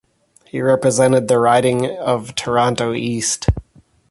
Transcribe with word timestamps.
He 0.47 0.63
represented 0.63 1.27
the 1.27 1.37
riding 1.37 1.85
of 1.85 2.33
Toronto 2.33 2.91
East. 2.95 3.45